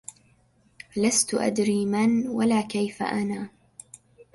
لست 0.97 1.33
أدري 1.33 1.85
من 1.85 2.27
ولا 2.27 2.61
كيف 2.61 3.03
أنا 3.03 3.49